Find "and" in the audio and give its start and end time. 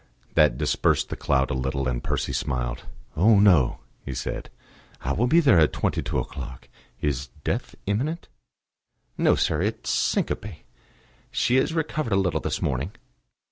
1.87-2.03